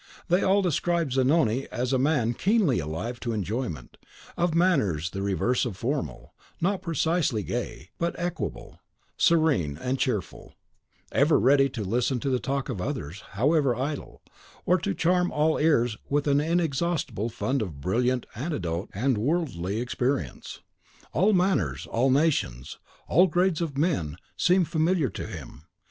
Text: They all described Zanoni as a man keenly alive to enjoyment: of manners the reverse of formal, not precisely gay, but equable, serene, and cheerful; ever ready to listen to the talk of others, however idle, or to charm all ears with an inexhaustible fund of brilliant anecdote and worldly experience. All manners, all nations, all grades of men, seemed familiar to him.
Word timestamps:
They 0.29 0.41
all 0.41 0.63
described 0.63 1.13
Zanoni 1.13 1.67
as 1.67 1.93
a 1.93 1.99
man 1.99 2.33
keenly 2.33 2.79
alive 2.79 3.19
to 3.19 3.33
enjoyment: 3.33 3.97
of 4.35 4.55
manners 4.55 5.11
the 5.11 5.21
reverse 5.21 5.63
of 5.63 5.77
formal, 5.77 6.33
not 6.59 6.81
precisely 6.81 7.43
gay, 7.43 7.91
but 7.99 8.15
equable, 8.17 8.79
serene, 9.15 9.77
and 9.79 9.99
cheerful; 9.99 10.55
ever 11.11 11.39
ready 11.39 11.69
to 11.69 11.83
listen 11.83 12.19
to 12.21 12.31
the 12.31 12.39
talk 12.39 12.67
of 12.67 12.81
others, 12.81 13.21
however 13.33 13.75
idle, 13.75 14.23
or 14.65 14.79
to 14.79 14.95
charm 14.95 15.31
all 15.31 15.59
ears 15.59 15.97
with 16.09 16.25
an 16.25 16.41
inexhaustible 16.41 17.29
fund 17.29 17.61
of 17.61 17.79
brilliant 17.79 18.25
anecdote 18.35 18.89
and 18.95 19.19
worldly 19.19 19.79
experience. 19.79 20.61
All 21.13 21.31
manners, 21.31 21.85
all 21.85 22.09
nations, 22.09 22.79
all 23.07 23.27
grades 23.27 23.61
of 23.61 23.77
men, 23.77 24.17
seemed 24.35 24.67
familiar 24.67 25.09
to 25.09 25.27
him. 25.27 25.65